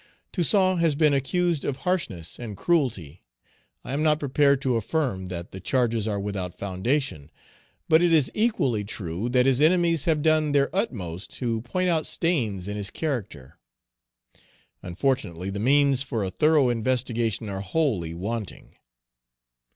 Toussaint 0.31 0.79
has 0.79 0.95
been 0.95 1.13
accused 1.13 1.63
of 1.63 1.77
harshness 1.85 2.39
and 2.39 2.57
cruelty. 2.57 3.21
I 3.83 3.93
am 3.93 4.01
not 4.01 4.19
prepared 4.19 4.59
to 4.63 4.75
affirm 4.75 5.27
that 5.27 5.51
the 5.51 5.59
charges 5.59 6.07
are 6.07 6.19
without 6.19 6.57
foundation. 6.57 7.29
But 7.87 8.01
it 8.01 8.11
is 8.11 8.31
equally 8.33 8.83
true 8.83 9.29
that 9.29 9.45
his 9.45 9.61
enemies 9.61 10.05
have 10.05 10.23
done 10.23 10.53
their 10.53 10.75
utmost 10.75 11.29
to 11.35 11.61
point 11.61 11.89
out 11.89 12.07
stains 12.07 12.67
in 12.67 12.77
his 12.77 12.89
character. 12.89 13.59
Unfortunately, 14.81 15.51
the 15.51 15.59
means 15.59 16.01
for 16.01 16.23
a 16.23 16.31
thorough 16.31 16.69
investigation 16.69 17.47
are 17.47 17.61
wholly 17.61 18.15
wanting. 18.15 18.77